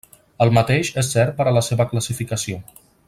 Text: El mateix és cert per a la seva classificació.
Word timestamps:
El 0.45 0.53
mateix 0.57 0.89
és 1.01 1.11
cert 1.17 1.37
per 1.41 1.47
a 1.51 1.53
la 1.59 1.63
seva 1.67 1.89
classificació. 1.93 2.59